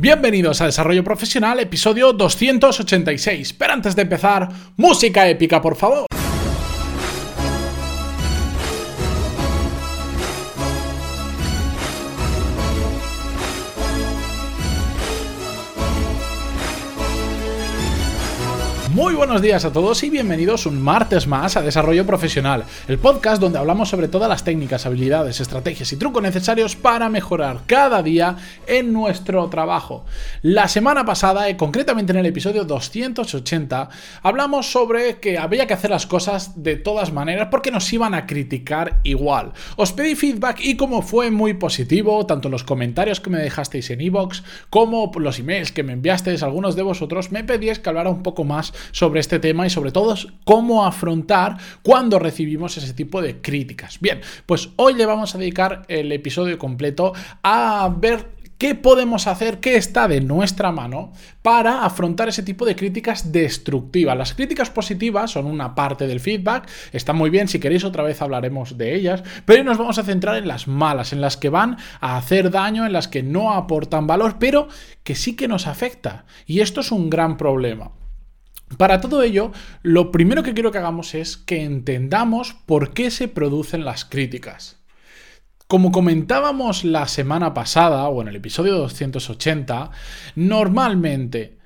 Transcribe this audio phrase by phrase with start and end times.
[0.00, 3.52] Bienvenidos a Desarrollo Profesional, episodio 286.
[3.54, 6.06] Pero antes de empezar, música épica, por favor.
[19.18, 23.58] Buenos días a todos y bienvenidos un martes más a Desarrollo Profesional, el podcast donde
[23.58, 28.36] hablamos sobre todas las técnicas, habilidades, estrategias y trucos necesarios para mejorar cada día
[28.68, 30.04] en nuestro trabajo.
[30.42, 33.88] La semana pasada, y concretamente en el episodio 280,
[34.22, 38.24] hablamos sobre que había que hacer las cosas de todas maneras porque nos iban a
[38.24, 39.52] criticar igual.
[39.74, 44.00] Os pedí feedback y como fue muy positivo, tanto los comentarios que me dejasteis en
[44.00, 48.22] iVoox como los emails que me enviasteis algunos de vosotros, me pedíais que hablara un
[48.22, 53.40] poco más sobre este tema y sobre todo cómo afrontar cuando recibimos ese tipo de
[53.40, 53.98] críticas.
[54.00, 59.60] Bien, pues hoy le vamos a dedicar el episodio completo a ver ¿Qué podemos hacer?
[59.60, 64.18] ¿Qué está de nuestra mano para afrontar ese tipo de críticas destructivas?
[64.18, 68.20] Las críticas positivas son una parte del feedback, está muy bien, si queréis otra vez
[68.20, 71.50] hablaremos de ellas, pero hoy nos vamos a centrar en las malas, en las que
[71.50, 74.66] van a hacer daño, en las que no aportan valor, pero
[75.04, 76.24] que sí que nos afecta.
[76.44, 77.92] Y esto es un gran problema.
[78.76, 79.52] Para todo ello,
[79.82, 84.78] lo primero que quiero que hagamos es que entendamos por qué se producen las críticas.
[85.66, 89.90] Como comentábamos la semana pasada o en el episodio 280,
[90.34, 91.57] normalmente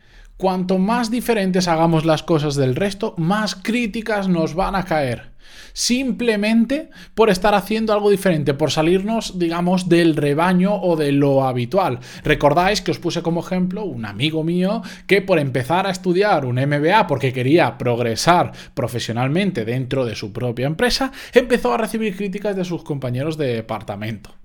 [0.43, 5.31] cuanto más diferentes hagamos las cosas del resto, más críticas nos van a caer
[5.73, 12.01] simplemente por estar haciendo algo diferente, por salirnos, digamos, del rebaño o de lo habitual.
[12.25, 16.57] Recordáis que os puse como ejemplo un amigo mío que por empezar a estudiar un
[16.57, 22.65] MBA porque quería progresar profesionalmente dentro de su propia empresa, empezó a recibir críticas de
[22.65, 24.42] sus compañeros de departamento.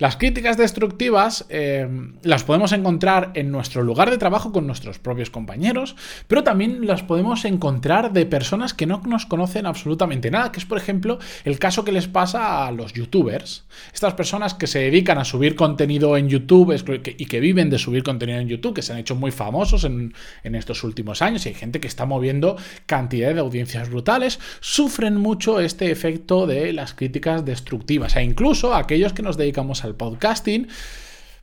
[0.00, 1.86] Las críticas destructivas eh,
[2.22, 5.94] las podemos encontrar en nuestro lugar de trabajo con nuestros propios compañeros,
[6.26, 10.64] pero también las podemos encontrar de personas que no nos conocen absolutamente nada, que es
[10.64, 13.66] por ejemplo el caso que les pasa a los youtubers.
[13.92, 16.74] Estas personas que se dedican a subir contenido en YouTube
[17.18, 20.14] y que viven de subir contenido en YouTube, que se han hecho muy famosos en,
[20.44, 22.56] en estos últimos años y hay gente que está moviendo
[22.86, 29.12] cantidad de audiencias brutales, sufren mucho este efecto de las críticas destructivas e incluso aquellos
[29.12, 30.68] que nos dedicamos a podcasting,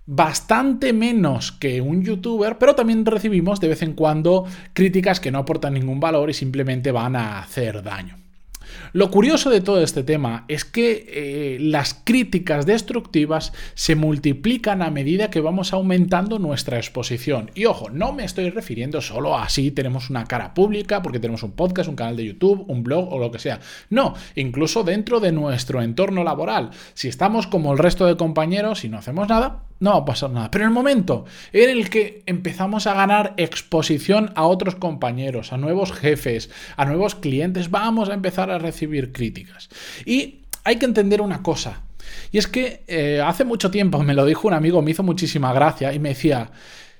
[0.05, 5.39] bastante menos que un youtuber, pero también recibimos de vez en cuando críticas que no
[5.39, 8.26] aportan ningún valor y simplemente van a hacer daño.
[8.93, 14.89] Lo curioso de todo este tema es que eh, las críticas destructivas se multiplican a
[14.89, 17.51] medida que vamos aumentando nuestra exposición.
[17.55, 21.43] Y ojo, no me estoy refiriendo solo a si tenemos una cara pública, porque tenemos
[21.43, 23.59] un podcast, un canal de YouTube, un blog o lo que sea.
[23.89, 26.71] No, incluso dentro de nuestro entorno laboral.
[26.93, 30.29] Si estamos como el resto de compañeros y no hacemos nada, no va a pasar
[30.29, 30.51] nada.
[30.51, 35.57] Pero en el momento en el que empezamos a ganar exposición a otros compañeros, a
[35.57, 39.69] nuevos jefes, a nuevos clientes, vamos a empezar a recibir críticas.
[40.05, 41.81] Y hay que entender una cosa.
[42.31, 45.53] Y es que eh, hace mucho tiempo me lo dijo un amigo, me hizo muchísima
[45.53, 46.51] gracia y me decía,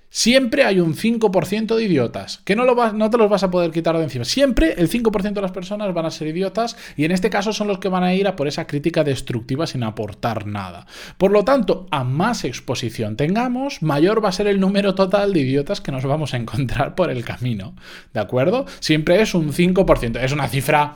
[0.09, 2.66] Siempre hay un 5% de idiotas, que no,
[3.09, 4.23] te los vas a poder quitar de encima.
[4.25, 7.68] Siempre el 5% de las personas van a ser idiotas y en este caso son
[7.68, 10.88] los que van a ir a por esa crítica destructiva sin aportar nada.
[11.18, 15.41] Por lo tanto, a más exposición tengamos, mayor va a ser el número total de
[15.41, 17.75] idiotas que nos vamos a encontrar por el camino.
[18.13, 18.66] ¿De acuerdo?
[18.79, 20.24] Siempre es un 5%.
[20.24, 20.95] Es una cifra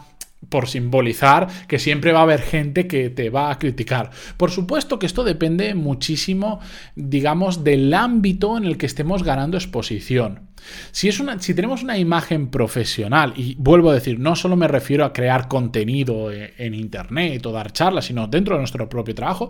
[0.49, 4.09] por simbolizar que siempre va a haber gente que te va a criticar.
[4.37, 6.59] Por supuesto que esto depende muchísimo,
[6.95, 10.49] digamos, del ámbito en el que estemos ganando exposición.
[10.91, 14.67] Si, es una, si tenemos una imagen profesional, y vuelvo a decir, no solo me
[14.67, 19.15] refiero a crear contenido e, en Internet o dar charlas, sino dentro de nuestro propio
[19.15, 19.49] trabajo,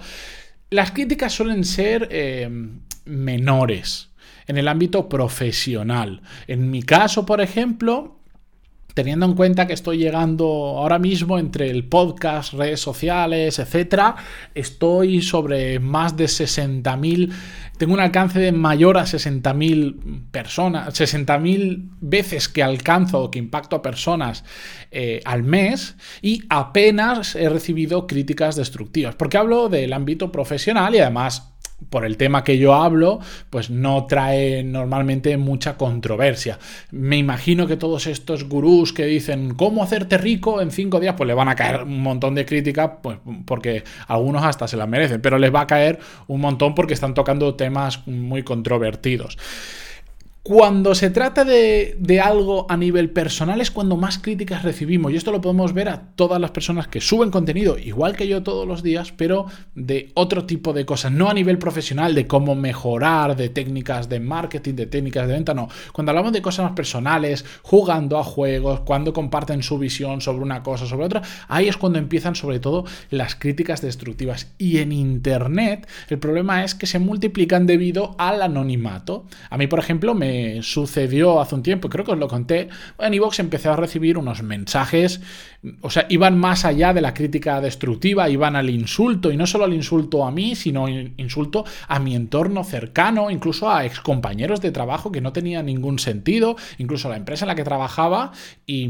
[0.70, 2.50] las críticas suelen ser eh,
[3.06, 4.12] menores
[4.48, 6.22] en el ámbito profesional.
[6.48, 8.21] En mi caso, por ejemplo,
[8.94, 14.16] teniendo en cuenta que estoy llegando ahora mismo entre el podcast, redes sociales, etcétera,
[14.54, 17.32] estoy sobre más de 60.000,
[17.78, 23.76] tengo un alcance de mayor a 60.000 personas, 60.000 veces que alcanzo o que impacto
[23.76, 24.44] a personas
[24.92, 31.00] eh, al mes y apenas he recibido críticas destructivas, porque hablo del ámbito profesional y
[31.00, 31.51] además
[31.90, 33.20] por el tema que yo hablo,
[33.50, 36.60] pues no trae normalmente mucha controversia.
[36.92, 41.28] Me imagino que todos estos gurús que dicen cómo hacerte rico en cinco días, pues
[41.28, 45.22] le van a caer un montón de críticas, pues porque algunos hasta se las merecen,
[45.22, 49.38] pero les va a caer un montón porque están tocando temas muy controvertidos.
[50.44, 55.32] Cuando se trata de, algo a nivel personal es cuando más críticas recibimos y esto
[55.32, 58.82] lo podemos ver a todas las personas que suben contenido, igual que yo todos los
[58.82, 59.46] días, pero
[59.76, 64.20] de otro tipo de cosas, no a nivel profesional, de cómo mejorar, de técnicas de
[64.20, 65.70] marketing, de técnicas de venta, no.
[65.94, 70.64] Cuando hablamos de cosas más personales, jugando a juegos, cuando comparten su visión sobre una
[70.64, 74.52] cosa, sobre otra, ahí es cuando empiezan sobre todo las críticas destructivas.
[74.58, 79.28] Y en Internet el problema es que se multiplican debido al anonimato.
[79.52, 80.31] A mí, por ejemplo, me
[80.62, 82.70] sucedió hace un tiempo, creo que os lo conté,
[83.00, 85.22] en Evox empecé a recibir unos mensajes,
[85.82, 89.66] o sea, iban más allá de la crítica destructiva, iban al insulto, y no solo
[89.66, 95.12] al insulto a mí, sino insulto a mi entorno cercano, incluso a excompañeros de trabajo
[95.12, 98.32] que no tenía ningún sentido, incluso a la empresa en la que trabajaba,
[98.66, 98.90] y,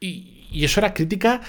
[0.00, 1.40] y eso era crítica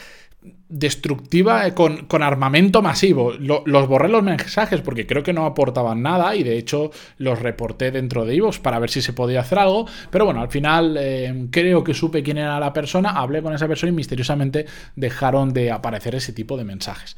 [0.69, 3.33] destructiva eh, con, armamento masivo.
[3.33, 7.91] los borré los mensajes porque creo que no aportaban nada y de hecho los reporté
[7.91, 9.87] dentro de Ivox para ver si se podía hacer algo.
[10.09, 13.67] Pero bueno, al final eh, creo que supe quién era la persona, hablé con esa
[13.67, 17.15] persona y misteriosamente dejaron de aparecer ese tipo de mensajes.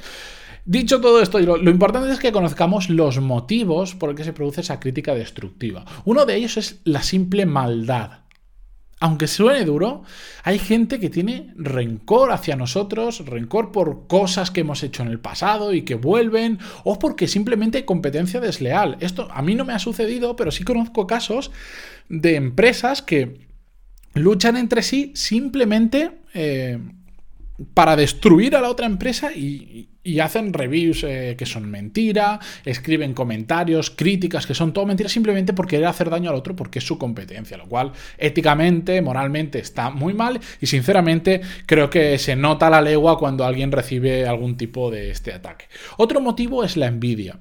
[0.66, 4.34] Dicho todo esto, lo, lo, importante es que conozcamos los motivos por los que se
[4.34, 5.86] produce esa crítica destructiva.
[6.06, 8.25] Uno de ellos es la simple maldad
[9.00, 10.04] aunque suene duro,
[10.44, 15.20] hay gente que tiene rencor hacia nosotros, rencor por cosas que hemos hecho en el
[15.20, 18.98] pasado y que vuelven, o porque simplemente hay competencia desleal.
[19.02, 21.52] Esto a mí no me ha sucedido, pero sí conozco casos
[22.08, 23.46] de empresas que
[24.14, 26.80] luchan entre sí simplemente eh,
[27.74, 29.90] para destruir a la otra empresa y,
[30.20, 35.68] hacen reviews eh, que son mentira, escriben comentarios, críticas que son todo mentira, simplemente por
[35.68, 40.14] querer hacer daño al otro porque es su competencia, lo cual éticamente, moralmente está muy
[40.14, 45.12] mal y sinceramente creo que se nota la legua cuando alguien recibe algún tipo de
[45.12, 45.66] este ataque.
[45.98, 47.38] Otro motivo es la envidia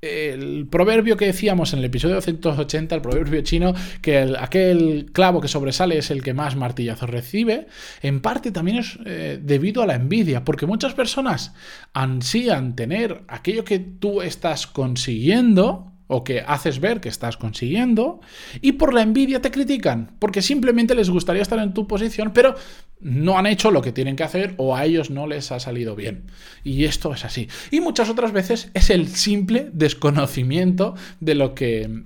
[0.00, 5.48] el proverbio que decíamos en el episodio 280, el proverbio chino, que aquel clavo que
[5.48, 7.66] sobresale es el que más martillazos recibe,
[8.02, 11.54] en parte también es eh, debido a la envidia, porque muchas personas
[11.92, 18.20] ansían tener aquello que tú estás consiguiendo, o que haces ver que estás consiguiendo
[18.60, 22.56] y por la envidia te critican, porque simplemente les gustaría estar en tu posición, pero
[23.00, 25.94] no han hecho lo que tienen que hacer o a ellos no les ha salido
[25.94, 26.24] bien.
[26.64, 27.48] Y esto es así.
[27.70, 32.02] Y muchas otras veces es el simple desconocimiento de lo que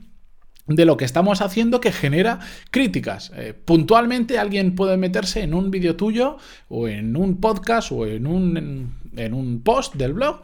[0.66, 2.38] de lo que estamos haciendo que genera
[2.70, 3.32] críticas.
[3.34, 6.36] Eh, puntualmente alguien puede meterse en un vídeo tuyo
[6.68, 10.42] o en un podcast o en un, en, un post del blog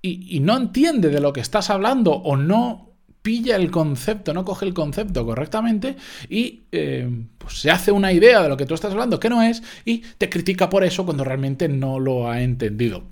[0.00, 2.87] y, y, no entiende de lo que estás hablando o no
[3.22, 5.96] pilla el concepto, no coge el concepto correctamente
[6.28, 9.42] y eh, pues se hace una idea de lo que tú estás hablando que no
[9.42, 13.04] es y te critica por eso cuando realmente no lo ha entendido.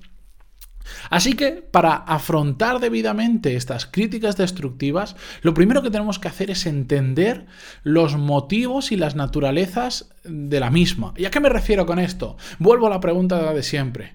[1.11, 6.67] Así que para afrontar debidamente estas críticas destructivas, lo primero que tenemos que hacer es
[6.67, 7.47] entender
[7.83, 11.13] los motivos y las naturalezas de la misma.
[11.17, 12.37] ¿Y a qué me refiero con esto?
[12.59, 14.15] Vuelvo a la pregunta de siempre.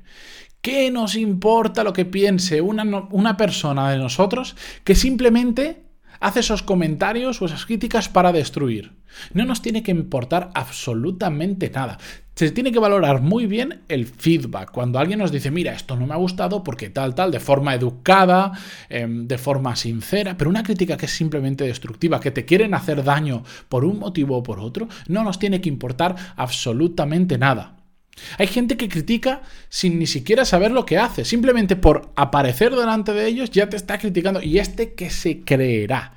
[0.62, 5.86] ¿Qué nos importa lo que piense una, una persona de nosotros que simplemente
[6.19, 8.94] hace esos comentarios o esas críticas para destruir?
[9.34, 11.98] No nos tiene que importar absolutamente nada.
[12.36, 14.72] Se tiene que valorar muy bien el feedback.
[14.72, 17.74] Cuando alguien nos dice, mira, esto no me ha gustado porque tal, tal, de forma
[17.74, 18.52] educada,
[18.88, 23.04] em, de forma sincera, pero una crítica que es simplemente destructiva, que te quieren hacer
[23.04, 27.81] daño por un motivo o por otro, no nos tiene que importar absolutamente nada.
[28.38, 31.25] Hay gente que critica sin ni siquiera saber lo que hace.
[31.25, 34.42] Simplemente por aparecer delante de ellos ya te está criticando.
[34.42, 36.16] ¿Y este que se creerá?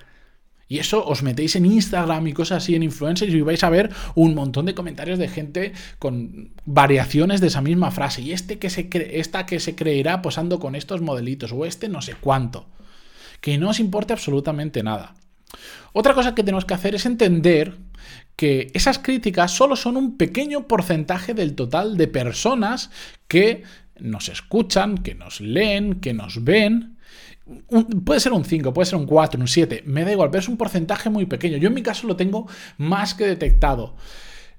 [0.66, 3.90] Y eso os metéis en Instagram y cosas así en influencers y vais a ver
[4.14, 8.22] un montón de comentarios de gente con variaciones de esa misma frase.
[8.22, 11.88] Y este que se cree, esta que se creerá posando con estos modelitos o este
[11.88, 12.66] no sé cuánto.
[13.40, 15.14] Que no os importe absolutamente nada.
[15.92, 17.76] Otra cosa que tenemos que hacer es entender
[18.36, 22.90] que esas críticas solo son un pequeño porcentaje del total de personas
[23.28, 23.62] que
[23.98, 26.96] nos escuchan, que nos leen, que nos ven.
[28.04, 30.48] puede ser un 5, puede ser un 4, un 7, me da igual, pero es
[30.48, 31.58] un porcentaje muy pequeño.
[31.58, 33.94] Yo en mi caso lo tengo más que detectado.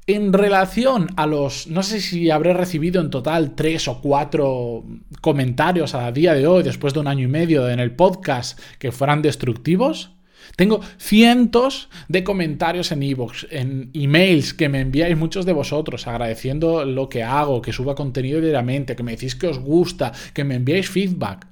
[0.07, 4.85] En relación a los, no sé si habré recibido en total 3 o 4
[5.19, 8.91] comentarios a día de hoy, después de un año y medio en el podcast, que
[8.91, 10.14] fueran destructivos,
[10.55, 16.85] tengo cientos de comentarios en iVoox, en emails que me enviáis muchos de vosotros agradeciendo
[16.85, 20.55] lo que hago, que suba contenido diariamente, que me decís que os gusta, que me
[20.55, 21.47] enviáis feedback.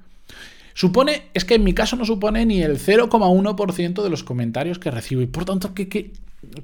[0.74, 4.90] Supone, es que en mi caso no supone ni el 0,1% de los comentarios que
[4.90, 5.22] recibo.
[5.22, 6.12] Y por tanto, ¿qué,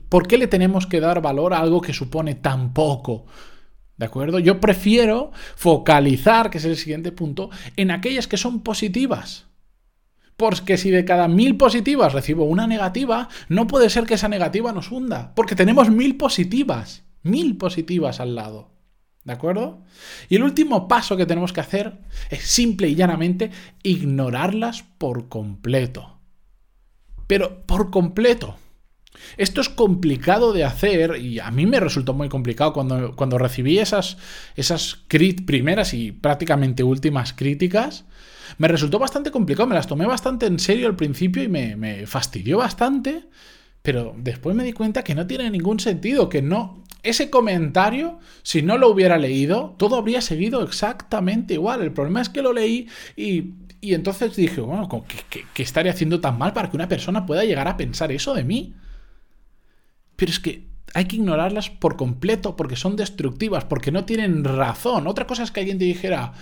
[0.09, 3.27] por qué le tenemos que dar valor a algo que supone tan poco?
[3.97, 4.39] ¿De acuerdo?
[4.39, 9.47] Yo prefiero focalizar, que es el siguiente punto, en aquellas que son positivas.
[10.41, 14.73] Porque si de cada mil positivas recibo una negativa, no puede ser que esa negativa
[14.73, 15.35] nos hunda.
[15.35, 17.05] Porque tenemos mil positivas.
[17.23, 18.71] Mil positivas al lado.
[19.23, 19.85] ¿De acuerdo?
[20.31, 21.99] Y el último paso que tenemos que hacer
[22.31, 23.51] es simple y llanamente
[23.83, 26.21] ignorarlas por completo.
[27.27, 28.57] Pero por completo.
[29.37, 33.79] Esto es complicado de hacer y a mí me resultó muy complicado cuando, cuando recibí
[33.79, 34.17] esas,
[34.57, 35.05] esas
[35.45, 38.07] primeras y prácticamente últimas críticas.
[38.59, 42.07] Me resultó bastante complicado, me las tomé bastante en serio al principio y me, me
[42.07, 43.29] fastidió bastante,
[43.83, 48.63] pero después me di cuenta que no tiene ningún sentido, que no, ese comentario, si
[48.63, 51.83] no lo hubiera leído, todo habría seguido exactamente igual.
[51.83, 56.21] El problema es que lo leí y, y entonces dije, bueno, ¿qué, qué, estaría haciendo
[56.21, 58.75] tan mal para que una persona pueda llegar a pensar eso de mí?
[60.17, 65.07] Pero es que hay que ignorarlas por completo porque son destructivas, porque no tienen razón.
[65.07, 66.35] Otra cosa es que alguien te dijera,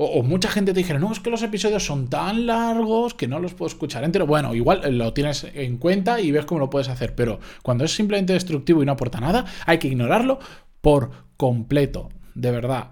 [0.00, 3.40] o, mucha gente te dijera, no, es que los episodios son tan largos que no
[3.40, 4.28] los puedo escuchar entero.
[4.28, 7.84] Bueno, igual eh, lo tienes en cuenta y ves cómo lo puedes hacer, pero cuando
[7.84, 10.38] es simplemente destructivo y no aporta nada, hay que ignorarlo
[10.80, 12.90] por completo, de verdad.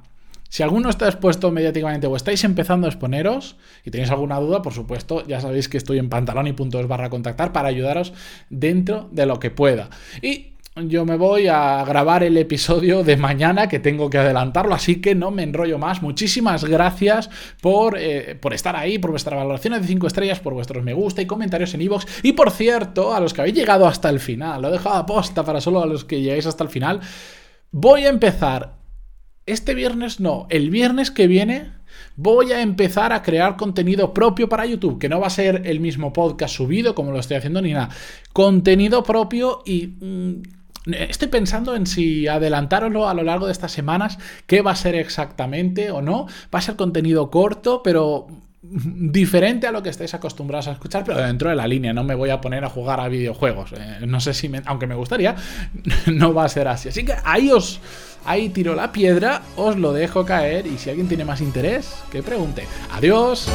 [0.49, 4.73] Si alguno está expuesto mediáticamente o estáis empezando a exponeros y tenéis alguna duda, por
[4.73, 8.15] supuesto, ya sabéis que estoy en pantalón y puntos barra contactar para ayudaros
[8.51, 9.91] dentro de lo que pueda.
[10.23, 15.01] Y yo me voy a grabar el episodio de mañana que tengo que adelantarlo, así
[15.01, 16.03] que no me enrollo más.
[16.03, 17.31] Muchísimas gracias
[17.63, 21.23] por, eh, por estar ahí, por vuestras valoraciones de 5 estrellas, por vuestros me gusta
[21.23, 22.05] y comentarios en iVoox.
[22.23, 25.07] y por cierto, a los que habéis llegado hasta el final, lo he dejado a
[25.07, 27.01] posta para solo a los que llegáis hasta el final,
[27.71, 28.77] voy a empezar
[29.47, 31.77] este viernes, no, el viernes que viene
[32.17, 35.81] voy a empezar a crear contenido propio para YouTube, que no va a ser el
[35.81, 37.91] mismo podcast subido como lo estoy haciendo ni nada.
[38.33, 40.43] Contenido propio y mm,
[40.87, 44.95] Estoy pensando en si adelantároslo a lo largo de estas semanas, qué va a ser
[44.95, 46.27] exactamente o no.
[46.55, 48.29] Va a ser contenido corto, pero
[48.63, 51.93] diferente a lo que estáis acostumbrados a escuchar, pero dentro de la línea.
[51.93, 53.73] No me voy a poner a jugar a videojuegos.
[53.73, 55.35] Eh, no sé si, aunque me gustaría,
[56.07, 56.89] no va a ser así.
[56.89, 57.81] Así que ahí os,
[58.25, 62.23] ahí tiro la piedra, os lo dejo caer y si alguien tiene más interés, que
[62.23, 62.65] pregunte.
[62.93, 63.49] Adiós.